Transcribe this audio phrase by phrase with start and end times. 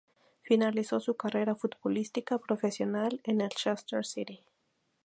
[0.41, 4.43] Finalizó su carrera futbolística profesional en el Chester City.